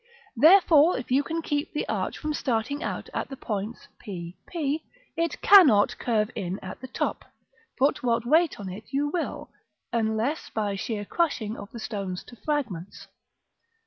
[0.35, 4.83] Therefore, if you can keep the arch from starting out at the points p, p,
[5.15, 7.23] it cannot curve in at the top,
[7.77, 9.51] put what weight on it you will,
[9.93, 13.05] unless by sheer crushing of the stones to fragments.